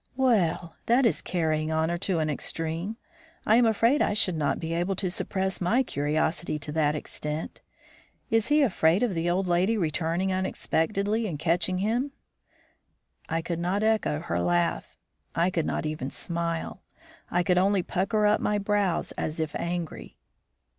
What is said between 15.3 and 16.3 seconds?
I could not even